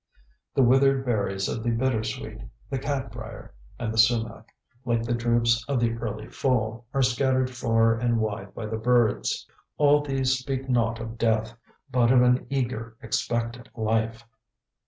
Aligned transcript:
The 0.55 0.63
withered 0.63 1.05
berries 1.05 1.47
of 1.47 1.61
the 1.61 1.69
bittersweet, 1.69 2.39
the 2.71 2.79
cat 2.79 3.11
brier, 3.11 3.53
and 3.77 3.93
the 3.93 3.99
sumac, 3.99 4.47
like 4.83 5.03
the 5.03 5.13
drupes 5.13 5.63
of 5.67 5.79
the 5.79 5.91
early 5.93 6.27
fall, 6.27 6.87
are 6.91 7.03
scattered 7.03 7.51
far 7.51 7.93
and 7.93 8.17
wide 8.19 8.55
by 8.55 8.65
the 8.65 8.79
birds. 8.79 9.47
All 9.77 10.01
these 10.01 10.39
speak 10.39 10.67
not 10.67 10.99
of 10.99 11.19
death, 11.19 11.55
but 11.91 12.11
of 12.11 12.23
an 12.23 12.47
eager, 12.49 12.97
expectant 13.03 13.69
life. 13.77 14.25